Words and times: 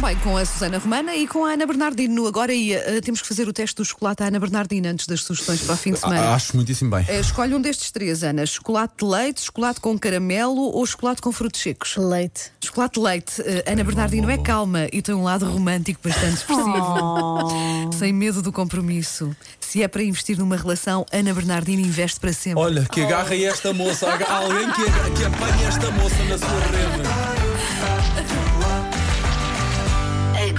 também 0.00 0.16
com 0.20 0.34
a 0.34 0.46
Susana 0.46 0.78
Romana 0.78 1.14
e 1.14 1.26
com 1.26 1.44
a 1.44 1.50
Ana 1.50 1.66
Bernardino. 1.66 2.26
Agora 2.26 2.54
ia, 2.54 2.78
eh, 2.86 3.02
temos 3.02 3.20
que 3.20 3.28
fazer 3.28 3.46
o 3.46 3.52
teste 3.52 3.76
do 3.76 3.84
chocolate 3.84 4.22
à 4.22 4.28
Ana 4.28 4.40
Bernardino 4.40 4.88
antes 4.88 5.06
das 5.06 5.22
sugestões 5.22 5.60
para 5.60 5.74
o 5.74 5.76
fim 5.76 5.92
de 5.92 5.98
semana. 5.98 6.20
Ah, 6.22 6.34
Acho 6.34 6.56
muitíssimo 6.56 6.90
bem. 6.90 7.04
Eh, 7.06 7.20
Escolhe 7.20 7.54
um 7.54 7.60
destes 7.60 7.90
três, 7.90 8.22
Ana: 8.22 8.46
chocolate 8.46 8.94
de 8.98 9.04
leite, 9.04 9.42
chocolate 9.42 9.78
com 9.78 9.98
caramelo 9.98 10.74
ou 10.74 10.86
chocolate 10.86 11.20
com 11.20 11.30
frutos 11.30 11.60
secos. 11.60 11.96
Leite. 11.98 12.50
Chocolate 12.64 12.94
de 12.94 13.00
leite. 13.00 13.42
Eh, 13.42 13.64
Ana 13.70 13.84
Bernardino 13.84 14.30
é 14.30 14.38
calma 14.38 14.86
e 14.90 15.02
tem 15.02 15.14
um 15.14 15.22
lado 15.22 15.44
romântico 15.44 16.00
bastante 16.02 16.36
expressivo. 16.36 17.92
Sem 17.98 18.10
medo 18.14 18.40
do 18.40 18.50
compromisso. 18.50 19.36
Se 19.60 19.82
é 19.82 19.88
para 19.88 20.02
investir 20.02 20.38
numa 20.38 20.56
relação, 20.56 21.04
Ana 21.12 21.34
Bernardino 21.34 21.82
investe 21.82 22.18
para 22.18 22.32
sempre. 22.32 22.62
Olha, 22.62 22.86
que 22.90 23.02
agarre 23.02 23.44
esta 23.44 23.74
moça, 23.74 24.06
alguém 24.10 24.66
que, 24.72 24.84
que 25.18 25.24
apanhe 25.26 25.64
esta 25.64 25.90
moça 25.90 26.24
na 26.24 26.38
sua 26.38 26.60
rede. 26.70 28.40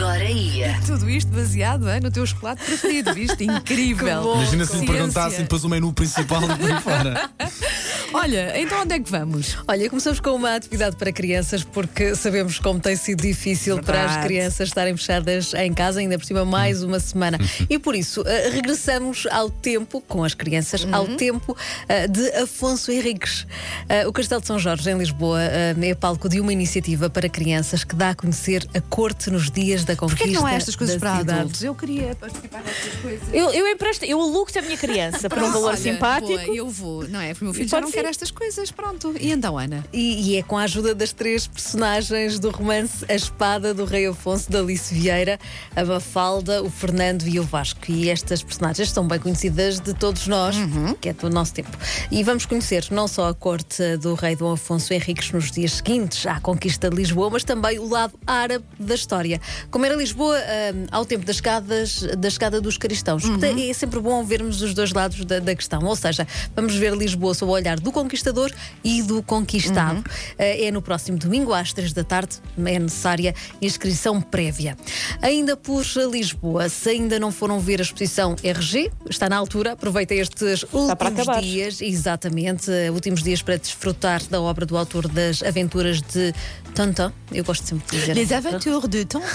Agora 0.02 0.24
ia. 0.24 0.80
Tudo 0.84 1.08
isto 1.08 1.32
baseado 1.32 1.88
hein, 1.88 2.00
no 2.02 2.10
teu 2.10 2.26
chocolate 2.26 2.64
preferido, 2.66 3.14
viste? 3.14 3.44
Incrível. 3.46 4.34
Imagina 4.34 4.66
se 4.66 4.78
me 4.78 4.88
perguntassem 4.88 5.42
depois 5.44 5.64
o 5.64 5.70
menu 5.70 5.94
principal 5.94 6.42
e 6.42 6.48
por 6.58 6.82
fora. 6.82 7.30
Olha, 8.14 8.60
então 8.60 8.82
onde 8.82 8.96
é 8.96 9.00
que 9.00 9.10
vamos? 9.10 9.58
Olha, 9.66 9.90
começamos 9.90 10.20
com 10.20 10.32
uma 10.32 10.56
atividade 10.56 10.98
para 10.98 11.14
crianças, 11.14 11.64
porque 11.64 12.14
sabemos 12.14 12.60
como 12.60 12.78
tem 12.78 12.96
sido 12.98 13.22
difícil 13.22 13.82
para 13.82 14.00
as 14.00 14.06
Verdade. 14.08 14.28
crianças 14.28 14.68
estarem 14.68 14.98
fechadas 14.98 15.54
em 15.54 15.74
casa, 15.74 16.02
ainda 16.02 16.20
por 16.20 16.26
cima 16.26 16.44
mais 16.44 16.84
uma 16.84 17.00
semana. 17.00 17.38
E 17.70 17.80
por 17.80 17.96
isso, 17.96 18.24
eh, 18.26 18.50
regressamos 18.50 19.26
ao 19.32 19.50
tempo, 19.50 20.02
com 20.02 20.24
as 20.26 20.34
crianças, 20.34 20.86
ao 20.92 21.08
tempo 21.08 21.56
eh, 21.88 22.08
de 22.08 22.28
Afonso 22.32 22.92
Henriques. 22.92 23.48
Eh, 23.88 24.06
o 24.06 24.12
Castelo 24.12 24.42
de 24.42 24.48
São 24.48 24.60
Jorge, 24.60 24.90
em 24.90 24.98
Lisboa, 24.98 25.42
é 25.42 25.96
palco 25.96 26.28
de 26.28 26.42
uma 26.42 26.52
iniciativa 26.52 27.10
para 27.10 27.30
crianças 27.30 27.84
que 27.86 27.96
dá 27.96 28.10
a 28.10 28.16
conhecer 28.16 28.68
a 28.74 28.82
corte 28.82 29.30
nos 29.30 29.50
dias 29.50 29.86
da 29.86 29.96
conquista. 29.96 30.18
Porquê 30.24 30.34
que 30.34 30.40
não 30.40 30.46
há 30.46 30.54
estas 30.54 30.76
coisas 30.76 30.98
para 30.98 31.20
cidade. 31.20 31.40
adultos? 31.40 31.64
Eu 31.64 31.76
queria 31.76 32.14
participar 32.16 32.62
destas 32.64 32.94
coisas. 33.02 33.28
Eu, 33.32 33.52
eu 33.52 33.68
empresto, 33.70 34.04
eu 34.04 34.20
alugo-te 34.20 34.60
a 34.60 34.62
minha 34.62 34.78
criança 34.78 35.30
por 35.30 35.38
um 35.38 35.52
valor 35.52 35.70
Olha, 35.70 35.78
simpático. 35.78 36.28
boa, 36.28 36.56
eu 36.56 36.68
vou, 36.70 37.08
não 37.08 37.22
é? 37.22 37.30
Porque 37.30 37.46
o 37.46 37.48
meu 37.48 37.54
filho 37.54 37.70
já 37.70 37.80
não 37.80 37.90
ser. 37.90 38.01
Quer 38.02 38.10
estas 38.10 38.32
coisas, 38.32 38.72
pronto. 38.72 39.14
E 39.20 39.32
então, 39.32 39.58
Ana? 39.58 39.86
E, 39.94 40.32
e 40.32 40.38
é 40.38 40.44
com 40.44 40.58
a 40.58 40.64
ajuda 40.64 40.96
das 40.96 41.14
três 41.14 41.46
personagens 41.46 42.40
do 42.40 42.50
romance 42.50 43.06
A 43.08 43.14
Espada 43.14 43.74
do 43.74 43.86
Rei 43.86 44.08
Afonso, 44.08 44.52
da 44.52 44.60
Alice 44.60 44.94
Vieira, 44.94 45.40
a 45.76 45.86
Mafalda, 45.86 46.64
o 46.64 46.70
Fernando 46.70 47.28
e 47.28 47.40
o 47.40 47.44
Vasco. 47.44 47.80
E 47.90 48.10
estas 48.10 48.42
personagens 48.42 48.90
são 48.92 49.08
bem 49.08 49.20
conhecidas 49.20 49.80
de 49.80 49.94
todos 49.94 50.28
nós, 50.28 50.56
que 51.00 51.10
é 51.10 51.14
do 51.14 51.30
nosso 51.30 51.54
tempo. 51.54 51.70
E 52.10 52.24
vamos 52.24 52.46
conhecer 52.46 52.88
não 52.90 53.08
só 53.08 53.30
a 53.30 53.34
corte 53.34 53.98
do 53.98 54.16
rei 54.16 54.36
Dom 54.36 54.54
Afonso 54.54 54.94
Henriques 54.94 55.32
nos 55.32 55.52
dias 55.52 55.74
seguintes 55.74 56.26
à 56.26 56.40
conquista 56.40 56.90
de 56.90 56.96
Lisboa, 56.96 57.30
mas 57.30 57.44
também 57.44 57.78
o 57.78 57.88
lado 57.88 58.14
árabe 58.26 58.66
da 58.80 58.96
história. 58.96 59.40
Como 59.70 59.86
era 59.86 59.96
Lisboa 59.96 60.38
hum, 60.38 60.88
ao 60.92 61.06
tempo 61.06 61.26
das 61.26 61.36
escadas, 61.36 62.02
da 62.18 62.30
chegada 62.30 62.60
dos 62.60 62.78
cristãos. 62.78 63.24
que 63.24 63.70
É 63.70 63.74
sempre 63.74 64.00
bom 64.00 64.24
vermos 64.24 64.62
os 64.62 64.74
dois 64.74 64.92
lados 64.92 65.24
da, 65.24 65.40
da 65.40 65.56
questão. 65.56 65.84
Ou 65.86 65.96
seja, 65.96 66.28
vamos 66.56 66.74
ver 66.76 66.96
Lisboa 66.96 67.34
sob 67.36 67.52
o 67.52 67.54
olhar 67.54 67.80
do 67.80 67.91
conquistador 67.92 68.52
e 68.84 69.02
do 69.02 69.22
conquistado. 69.24 70.04
Eh, 70.38 70.66
É 70.68 70.72
no 70.72 70.82
próximo 70.82 71.18
domingo, 71.18 71.54
às 71.54 71.74
três 71.74 71.92
da 71.94 72.04
tarde. 72.04 72.38
É 72.66 72.80
necessária 72.80 73.34
inscrição 73.62 74.22
prévia. 74.22 74.78
Ainda 75.22 75.56
por 75.58 75.84
Lisboa, 76.12 76.70
se 76.70 76.90
ainda 76.90 77.20
não 77.20 77.32
foram 77.32 77.60
ver 77.60 77.80
a 77.80 77.84
exposição 77.84 78.36
RG, 78.44 78.92
está 79.10 79.28
na 79.30 79.38
altura. 79.38 79.74
Aproveita 79.74 80.14
estes 80.14 80.64
últimos 80.72 81.42
dias, 81.42 81.82
exatamente, 81.82 82.72
eh, 82.72 82.92
últimos 82.92 83.24
dias 83.24 83.42
para 83.42 83.58
desfrutar 83.58 84.22
da 84.30 84.42
obra 84.42 84.66
do 84.66 84.78
autor 84.78 85.08
das 85.08 85.42
aventuras 85.44 86.02
de 86.02 86.34
Tonton. 86.76 87.12
Eu 87.32 87.44
gosto 87.44 87.66
sempre 87.68 87.86
de 87.90 88.00
dizer. 88.00 88.16
Les 88.16 88.32
Aventures 88.32 88.88
de 88.88 89.06
Tonton. 89.06 89.26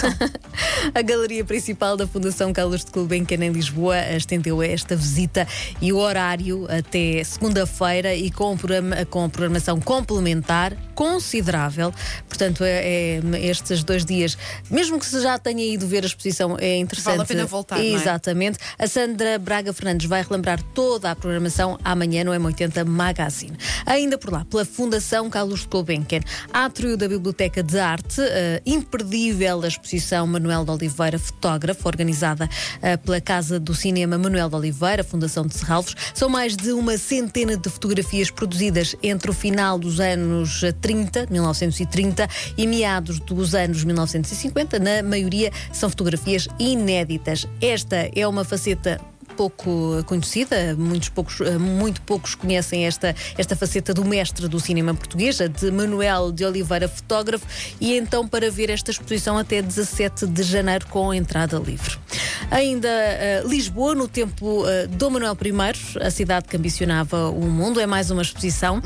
A 0.93 1.01
galeria 1.01 1.43
principal 1.43 1.97
da 1.97 2.07
Fundação 2.07 2.53
Carlos 2.53 2.85
de 2.85 2.91
Gulbenkian 2.91 3.43
em 3.43 3.51
Lisboa 3.51 3.97
estendeu 4.15 4.61
esta 4.61 4.95
visita 4.95 5.47
e 5.81 5.91
o 5.91 5.97
horário 5.97 6.67
até 6.69 7.23
segunda-feira 7.23 8.15
e 8.15 8.31
com, 8.31 8.46
programa- 8.55 9.03
com 9.05 9.27
programação 9.29 9.79
complementar 9.81 10.73
considerável. 10.95 11.93
Portanto, 12.27 12.63
é, 12.63 13.19
é 13.19 13.45
estes 13.45 13.83
dois 13.83 14.05
dias, 14.05 14.37
mesmo 14.69 14.99
que 14.99 15.05
se 15.05 15.19
já 15.21 15.37
tenha 15.37 15.63
ido 15.63 15.87
ver 15.87 16.03
a 16.03 16.07
exposição, 16.07 16.57
é 16.59 16.77
interessante. 16.77 17.17
Vale 17.17 17.23
a 17.23 17.25
pena 17.25 17.45
voltar, 17.45 17.79
é? 17.79 17.85
Exatamente. 17.87 18.59
A 18.77 18.87
Sandra 18.87 19.37
Braga 19.39 19.73
Fernandes 19.73 20.07
vai 20.07 20.21
relembrar 20.23 20.61
toda 20.73 21.11
a 21.11 21.15
programação 21.15 21.77
amanhã 21.83 22.23
no 22.23 22.31
M80 22.31 22.85
Magazine. 22.85 23.57
Ainda 23.85 24.17
por 24.17 24.31
lá, 24.31 24.45
pela 24.45 24.65
Fundação 24.65 25.29
Carlos 25.29 25.61
de 25.61 25.67
Gulbenkian, 25.67 26.21
átrio 26.53 26.95
da 26.97 27.07
Biblioteca 27.07 27.63
de 27.63 27.79
Arte, 27.79 28.21
eh, 28.21 28.61
imperdível 28.65 29.61
a 29.63 29.67
exposição 29.67 30.27
Manuel 30.27 30.63
de 30.65 30.71
Oliveira, 30.71 31.17
fotógrafo, 31.19 31.87
organizada 31.87 32.49
eh, 32.81 32.97
pela 32.97 33.19
Casa 33.21 33.59
do 33.59 33.73
Cinema 33.73 34.17
Manuel 34.17 34.49
de 34.49 34.55
Oliveira, 34.55 35.03
Fundação 35.03 35.45
de 35.45 35.55
Serralvos. 35.55 35.95
São 36.13 36.29
mais 36.29 36.55
de 36.55 36.71
uma 36.71 36.97
centena 36.97 37.55
de 37.57 37.69
fotografias 37.69 38.29
produzidas 38.37 38.95
entre 39.01 39.31
o 39.31 39.33
final 39.33 39.79
dos 39.79 39.99
anos 39.99 40.61
30, 40.79 41.27
1930, 41.29 42.29
e 42.55 42.67
meados 42.67 43.19
dos 43.19 43.55
anos 43.55 43.83
1950. 43.83 44.79
Na 44.79 45.01
maioria 45.03 45.51
são 45.73 45.89
fotografias 45.89 46.47
inéditas. 46.59 47.47
Esta 47.59 48.09
é 48.15 48.27
uma 48.27 48.45
faceta 48.45 49.01
pouco 49.35 50.03
conhecida, 50.05 50.75
muitos 50.75 51.09
poucos, 51.09 51.39
eh, 51.41 51.59
muito 51.59 52.01
poucos 52.01 52.33
conhecem 52.33 52.87
esta, 52.87 53.15
esta 53.37 53.55
faceta 53.55 53.93
do 53.93 54.03
mestre 54.03 54.47
do 54.47 54.59
cinema 54.59 54.95
português, 54.95 55.37
de 55.37 55.71
Manuel 55.71 56.31
de 56.31 56.43
Oliveira, 56.43 56.87
fotógrafo, 56.87 57.45
e 57.79 57.95
então 57.95 58.27
para 58.27 58.49
ver 58.49 58.71
esta 58.71 58.89
exposição 58.89 59.37
até 59.37 59.61
17 59.61 60.25
de 60.25 60.41
janeiro 60.41 60.87
com 60.87 61.13
entrada 61.13 61.59
livre. 61.59 61.97
Ainda 62.49 62.87
eh, 62.87 63.43
Lisboa, 63.45 63.93
no 63.93 64.07
tempo 64.07 64.65
eh, 64.67 64.87
Dom 64.87 65.11
Manuel 65.11 65.37
I, 65.43 65.99
a 66.01 66.09
cidade 66.09 66.47
que 66.47 66.55
ambicionava 66.55 67.29
o 67.29 67.45
mundo, 67.45 67.79
é 67.79 67.85
mais 67.85 68.09
uma 68.09 68.21
exposição. 68.21 68.81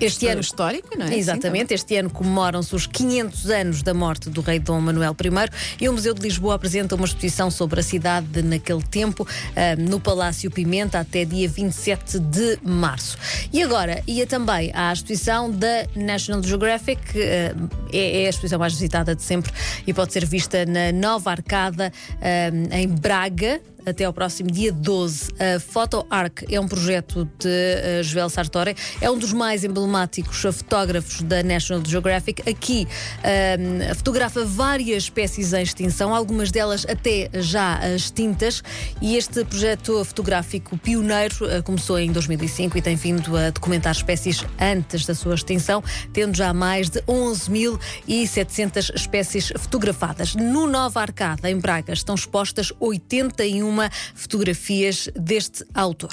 Este 0.00 0.26
ano 0.26 0.40
histórico, 0.40 0.96
não 0.96 1.06
é? 1.06 1.16
Exatamente, 1.16 1.72
este 1.72 1.96
ano 1.96 2.10
comemoram-se 2.10 2.74
os 2.74 2.86
500 2.86 3.50
anos 3.50 3.82
da 3.82 3.94
morte 3.94 4.28
do 4.28 4.40
rei 4.40 4.58
Dom 4.58 4.80
Manuel 4.80 5.16
I 5.18 5.84
e 5.84 5.88
o 5.88 5.92
Museu 5.92 6.12
de 6.12 6.22
Lisboa 6.22 6.54
apresenta 6.54 6.94
uma 6.94 7.06
exposição 7.06 7.50
sobre 7.50 7.80
a 7.80 7.82
cidade 7.82 8.42
naquele 8.42 8.82
tempo, 8.82 9.26
ah, 9.54 9.76
no 9.76 9.98
Palácio 9.98 10.50
Pimenta, 10.50 11.00
até 11.00 11.24
dia 11.24 11.48
27 11.48 12.18
de 12.18 12.58
março. 12.62 13.16
E 13.52 13.62
agora 13.62 14.02
ia 14.06 14.26
também 14.26 14.70
à 14.74 14.92
exposição 14.92 15.50
da 15.50 15.86
National 15.94 16.42
Geographic, 16.42 17.00
ah, 17.14 17.54
é, 17.92 18.22
é 18.22 18.26
a 18.26 18.30
exposição 18.30 18.58
mais 18.58 18.74
visitada 18.74 19.14
de 19.14 19.22
sempre 19.22 19.52
e 19.86 19.94
pode 19.94 20.12
ser 20.12 20.26
vista 20.26 20.66
na 20.66 20.92
Nova 20.92 21.30
Arcada, 21.30 21.92
ah, 22.20 22.76
em 22.76 22.88
Braga 22.88 23.60
até 23.86 24.04
ao 24.04 24.12
próximo 24.12 24.50
dia 24.50 24.72
12. 24.72 25.30
A 25.38 25.60
Photo 25.60 26.04
Arc 26.10 26.42
é 26.50 26.58
um 26.58 26.66
projeto 26.66 27.24
de 27.38 27.46
uh, 27.48 28.02
Joel 28.02 28.28
Sartori, 28.28 28.74
é 29.00 29.08
um 29.08 29.16
dos 29.16 29.32
mais 29.32 29.62
emblemáticos 29.62 30.40
fotógrafos 30.40 31.22
da 31.22 31.42
National 31.42 31.82
Geographic. 31.86 32.42
Aqui 32.50 32.88
um, 33.22 33.94
fotografa 33.94 34.44
várias 34.44 35.04
espécies 35.04 35.52
em 35.52 35.62
extinção, 35.62 36.12
algumas 36.12 36.50
delas 36.50 36.84
até 36.88 37.30
já 37.34 37.78
extintas, 37.94 38.60
e 39.00 39.16
este 39.16 39.44
projeto 39.44 40.04
fotográfico 40.04 40.76
pioneiro 40.78 41.36
uh, 41.44 41.62
começou 41.62 42.00
em 42.00 42.10
2005 42.10 42.76
e 42.76 42.82
tem 42.82 42.96
vindo 42.96 43.36
a 43.36 43.50
documentar 43.50 43.92
espécies 43.92 44.44
antes 44.60 45.06
da 45.06 45.14
sua 45.14 45.36
extinção, 45.36 45.82
tendo 46.12 46.36
já 46.36 46.52
mais 46.52 46.90
de 46.90 47.00
11.700 47.02 48.96
espécies 48.96 49.52
fotografadas. 49.56 50.34
No 50.34 50.66
Nova 50.66 51.00
Arcada, 51.00 51.48
em 51.48 51.58
Braga, 51.58 51.92
estão 51.92 52.16
expostas 52.16 52.72
81 52.80 53.75
fotografias 54.14 55.08
deste 55.14 55.64
autor. 55.74 56.12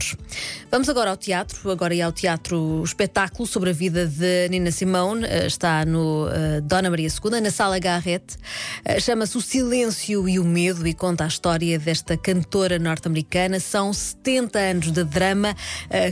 Vamos 0.71 0.89
agora 0.89 1.11
ao 1.11 1.17
teatro, 1.17 1.69
agora 1.69 1.95
é 1.95 2.01
ao 2.01 2.11
teatro 2.11 2.81
espetáculo 2.83 3.47
sobre 3.47 3.69
a 3.69 3.73
vida 3.73 4.07
de 4.07 4.49
Nina 4.49 4.71
Simone, 4.71 5.25
eh, 5.25 5.47
está 5.47 5.85
no 5.85 6.27
eh, 6.29 6.61
Dona 6.61 6.89
Maria 6.89 7.07
II, 7.07 7.41
na 7.41 7.51
Sala 7.51 7.79
Garrett. 7.79 8.37
Eh, 8.83 8.99
Chama-se 8.99 9.37
O 9.37 9.41
Silêncio 9.41 10.27
e 10.27 10.39
o 10.39 10.43
Medo 10.43 10.87
e 10.87 10.93
conta 10.93 11.25
a 11.25 11.27
história 11.27 11.77
desta 11.77 12.17
cantora 12.17 12.79
norte-americana. 12.79 13.59
São 13.59 13.93
70 13.93 14.59
anos 14.59 14.91
de 14.91 15.03
drama 15.03 15.55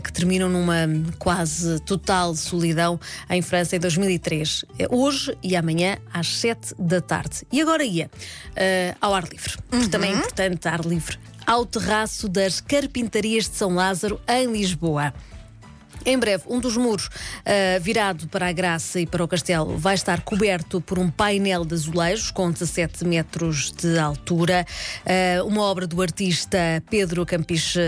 que 0.03 0.13
terminam 0.13 0.49
numa 0.49 0.87
quase 1.17 1.79
total 1.81 2.35
solidão 2.35 2.99
em 3.29 3.41
França 3.41 3.75
em 3.75 3.79
2003. 3.79 4.65
É 4.77 4.87
hoje 4.89 5.35
e 5.43 5.55
amanhã 5.55 5.97
às 6.13 6.27
7 6.27 6.75
da 6.77 7.01
tarde. 7.01 7.43
E 7.51 7.61
agora 7.61 7.83
ia 7.83 8.09
ao 8.99 9.13
ar 9.13 9.23
livre, 9.23 9.57
porque 9.69 9.87
também 9.87 10.11
é 10.11 10.15
importante 10.15 10.67
ar 10.67 10.81
livre 10.81 11.17
ao 11.45 11.65
terraço 11.65 12.27
das 12.27 12.61
Carpintarias 12.61 13.49
de 13.49 13.55
São 13.55 13.75
Lázaro, 13.75 14.19
em 14.27 14.51
Lisboa. 14.51 15.13
Em 16.05 16.17
breve, 16.17 16.43
um 16.47 16.59
dos 16.59 16.75
muros 16.77 17.09
ah, 17.45 17.79
virado 17.79 18.27
para 18.27 18.47
a 18.47 18.51
Graça 18.51 18.99
e 18.99 19.05
para 19.05 19.23
o 19.23 19.27
Castelo 19.27 19.77
vai 19.77 19.93
estar 19.95 20.21
coberto 20.21 20.81
por 20.81 20.97
um 20.97 21.09
painel 21.11 21.63
de 21.63 21.75
azulejos 21.75 22.31
com 22.31 22.49
17 22.51 23.05
metros 23.05 23.71
de 23.71 23.99
altura. 23.99 24.65
Ah, 25.05 25.43
uma 25.43 25.61
obra 25.61 25.85
do 25.85 26.01
artista 26.01 26.57
Pedro 26.89 27.25
Campiche, 27.25 27.79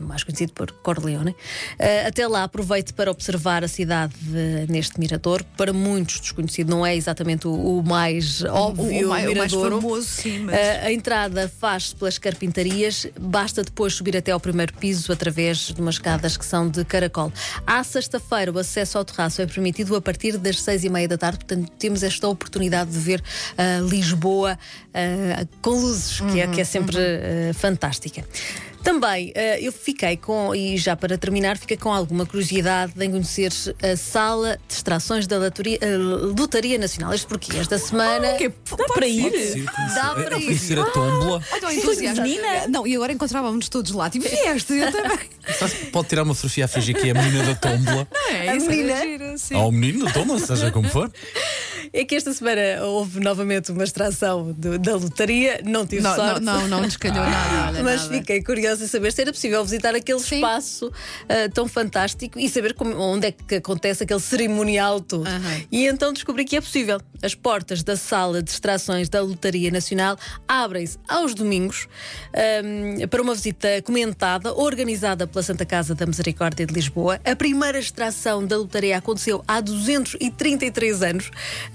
mais 0.00 0.24
conhecido 0.24 0.52
por 0.52 0.72
Corleone. 0.72 1.34
Ah, 1.78 2.08
até 2.08 2.26
lá, 2.26 2.42
aproveite 2.44 2.92
para 2.92 3.10
observar 3.10 3.62
a 3.62 3.68
cidade 3.68 4.14
eh, 4.34 4.66
neste 4.68 4.98
mirador. 4.98 5.44
Para 5.56 5.72
muitos 5.72 6.20
desconhecido, 6.20 6.68
não 6.70 6.84
é 6.84 6.96
exatamente 6.96 7.46
o, 7.46 7.78
o 7.78 7.82
mais 7.82 8.42
óbvio 8.44 9.06
o 9.06 9.08
mais- 9.08 9.30
o 9.30 9.34
mais 9.36 9.52
famoso, 9.52 10.06
sim, 10.08 10.40
mas- 10.40 10.56
a 10.84 10.92
entrada 10.92 11.50
faz-se 11.60 11.94
pelas 11.94 12.18
carpintarias, 12.18 13.06
basta 13.20 13.62
depois 13.62 13.94
subir 13.94 14.16
até 14.16 14.32
ao 14.32 14.40
primeiro 14.40 14.72
piso 14.74 15.12
através 15.12 15.58
de 15.72 15.80
umas 15.80 15.94
escadas 15.94 16.36
que 16.36 16.44
são 16.44 16.68
de 16.68 16.84
caracol. 16.84 17.32
À 17.66 17.82
sexta-feira, 17.84 18.52
o 18.52 18.58
acesso 18.58 18.98
ao 18.98 19.04
terraço 19.04 19.42
é 19.42 19.46
permitido 19.46 19.94
a 19.96 20.00
partir 20.00 20.38
das 20.38 20.60
seis 20.60 20.84
e 20.84 20.88
meia 20.88 21.08
da 21.08 21.18
tarde, 21.18 21.38
portanto, 21.38 21.70
temos 21.78 22.02
esta 22.02 22.28
oportunidade 22.28 22.90
de 22.90 22.98
ver 22.98 23.22
ah, 23.56 23.80
Lisboa 23.80 24.58
ah, 24.94 25.46
com 25.60 25.70
luzes, 25.70 26.20
que 26.20 26.40
é, 26.40 26.46
que 26.46 26.60
é 26.60 26.64
sempre 26.64 26.96
ah, 26.98 27.54
fantástica. 27.54 28.24
Também 28.82 29.32
ah, 29.36 29.60
eu 29.60 29.72
fiquei 29.72 30.16
com, 30.16 30.54
e 30.54 30.76
já 30.76 30.96
para 30.96 31.16
terminar, 31.16 31.56
fiquei 31.56 31.76
com 31.76 31.92
alguma 31.92 32.26
curiosidade 32.26 32.92
em 33.00 33.10
conhecer 33.10 33.52
a 33.82 33.96
sala 33.96 34.58
de 34.68 34.74
extrações 34.74 35.26
da 35.26 35.38
Lotaria, 35.38 35.78
ah, 35.82 36.34
Lotaria 36.38 36.78
Nacional. 36.78 37.14
Isto 37.14 37.28
porque 37.28 37.56
esta 37.56 37.78
semana. 37.78 38.32
Que 38.34 38.48
Dá 38.48 38.84
para 38.94 39.06
ir? 39.06 39.64
Dá 39.94 40.14
para 40.14 40.30
Não 40.30 40.38
ir. 40.38 40.44
conhecer 40.46 40.78
a 40.78 40.84
tombola. 40.86 41.42
Então, 41.56 41.70
Sim, 41.70 41.78
entusiasta. 41.78 42.22
menina. 42.22 42.68
Não, 42.68 42.86
e 42.86 42.94
agora 42.96 43.12
encontrávamos 43.12 43.68
todos 43.68 43.92
lá. 43.92 44.10
Tipo, 44.10 44.28
vieste, 44.28 44.72
eu 44.74 44.90
também. 44.90 45.18
Pode 45.92 46.08
tirar 46.08 46.22
uma 46.22 46.34
fotografia 46.34 46.64
a 46.64 46.68
fingir 46.68 46.94
que 46.96 47.08
é 47.08 47.10
a 47.10 47.14
menina 47.14 47.44
da 47.44 47.54
tombola. 47.54 48.08
É, 48.30 48.56
isso 48.56 48.66
menina? 48.66 48.92
era 48.92 49.06
giro, 49.06 49.38
sim. 49.38 49.54
Ou 49.54 49.68
o 49.68 49.72
menino 49.72 50.06
da 50.06 50.12
tombola, 50.12 50.38
seja 50.38 50.70
como 50.70 50.88
for. 50.88 51.10
É 51.94 52.04
que 52.06 52.14
esta 52.14 52.32
semana 52.32 52.82
houve 52.84 53.20
novamente 53.20 53.70
uma 53.70 53.84
extração 53.84 54.52
do- 54.52 54.78
da 54.78 54.94
lotaria, 54.96 55.60
não 55.62 55.86
tive 55.86 56.00
Não, 56.02 56.16
não, 56.16 56.16
sorte. 56.26 56.40
não, 56.40 56.68
não 56.68 56.80
nos 56.80 56.96
calhou 56.96 57.22
nada. 57.24 57.68
olha, 57.68 57.82
Mas 57.84 58.02
nada. 58.04 58.14
fiquei 58.14 58.42
curiosa 58.42 58.84
em 58.84 58.86
saber 58.88 59.12
se 59.12 59.20
era 59.20 59.30
possível 59.30 59.62
visitar 59.62 59.94
aquele 59.94 60.18
Sim. 60.20 60.36
espaço 60.36 60.90
ah, 61.28 61.50
tão 61.52 61.68
fantástico 61.68 62.38
e 62.38 62.48
saber 62.48 62.72
como- 62.72 62.96
onde 62.98 63.26
é 63.26 63.32
que 63.32 63.56
acontece 63.56 64.04
aquele 64.04 64.20
cerimonial 64.20 65.00
todo. 65.00 65.26
Aham. 65.26 65.60
E 65.70 65.86
então 65.86 66.14
descobri 66.14 66.46
que 66.46 66.56
é 66.56 66.60
possível. 66.62 66.98
As 67.22 67.34
portas 67.34 67.82
da 67.82 67.94
sala 67.96 68.42
de 68.42 68.50
extrações 68.50 69.08
da 69.10 69.20
Lotaria 69.20 69.70
Nacional 69.70 70.16
abrem-se 70.48 70.98
aos 71.06 71.34
domingos 71.34 71.86
ahm, 72.34 73.06
para 73.08 73.20
uma 73.22 73.34
visita 73.34 73.68
comentada, 73.84 74.52
organizada 74.54 75.26
pela 75.26 75.42
Santa 75.42 75.66
Casa 75.66 75.94
da 75.94 76.06
Misericórdia 76.06 76.64
de 76.66 76.72
Lisboa. 76.72 77.20
A 77.24 77.36
primeira 77.36 77.78
extração 77.78 78.44
da 78.46 78.56
lotaria 78.56 78.96
aconteceu 78.96 79.44
há 79.46 79.60
233 79.60 81.02
anos. 81.02 81.30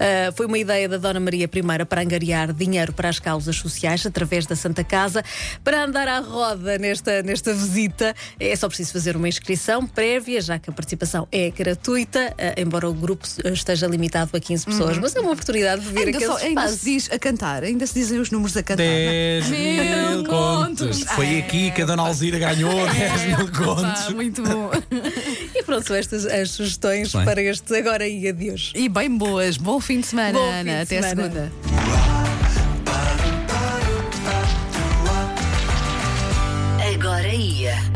Ah, 0.08 0.32
foi 0.32 0.46
uma 0.46 0.56
ideia 0.58 0.88
da 0.88 0.96
Dona 0.96 1.20
Maria 1.20 1.44
I 1.44 1.84
para 1.84 2.00
angariar 2.00 2.50
dinheiro 2.52 2.92
para 2.94 3.10
as 3.10 3.18
causas 3.18 3.56
sociais 3.56 4.06
através 4.06 4.46
da 4.46 4.56
Santa 4.56 4.82
Casa. 4.82 5.22
Para 5.62 5.84
andar 5.84 6.08
à 6.08 6.18
roda 6.20 6.78
nesta, 6.78 7.22
nesta 7.22 7.52
visita, 7.52 8.14
é 8.40 8.56
só 8.56 8.68
preciso 8.68 8.92
fazer 8.92 9.16
uma 9.16 9.28
inscrição 9.28 9.86
prévia, 9.86 10.40
já 10.40 10.58
que 10.58 10.70
a 10.70 10.72
participação 10.72 11.28
é 11.30 11.50
gratuita, 11.50 12.34
ah, 12.38 12.54
embora 12.58 12.88
o 12.88 12.94
grupo 12.94 13.26
esteja 13.52 13.86
limitado 13.86 14.30
a 14.34 14.40
15 14.40 14.64
pessoas. 14.64 14.96
Mas 14.98 15.14
é 15.14 15.20
uma 15.20 15.32
oportunidade 15.32 15.82
de 15.82 15.88
ver 15.92 16.06
Ainda, 16.06 16.20
só, 16.20 16.36
ainda 16.38 16.68
se 16.68 16.84
diz 16.84 17.10
a 17.12 17.18
cantar, 17.18 17.62
ainda 17.64 17.86
se 17.86 17.92
dizem 17.94 18.18
os 18.18 18.30
números 18.30 18.56
a 18.56 18.62
cantar. 18.62 18.82
10 18.84 19.48
Mil 19.50 19.58
mil 19.58 20.24
contos. 20.24 20.98
contos. 20.98 21.12
Foi 21.14 21.38
aqui 21.38 21.70
que 21.70 21.82
a 21.82 21.86
Dona 21.86 22.02
Alzira 22.04 22.38
ganhou 22.38 22.72
10 22.88 23.22
mil 23.26 23.36
Ah, 23.36 23.58
contos. 23.58 24.14
muito 24.14 24.42
bom. 24.42 24.70
E 25.78 25.80
pronto, 25.80 25.86
são 25.88 25.96
estas 25.96 26.26
as 26.26 26.50
sugestões 26.50 27.12
para 27.12 27.42
este 27.42 27.74
agora 27.76 28.06
e 28.06 28.28
adeus. 28.28 28.72
E 28.74 28.88
bem 28.88 29.16
boas. 29.16 29.56
Bom 29.56 29.80
fim 29.80 30.00
de 30.00 30.06
semana, 30.06 30.38
Bom 30.38 30.44
Ana. 30.50 30.64
de 30.64 30.96
Até 30.96 31.02
segunda. 31.02 31.52